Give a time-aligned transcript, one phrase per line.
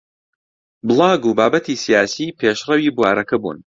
[0.87, 3.57] بڵاگ و بابەتی سیاسی پێشڕەوی بوارەکە بوون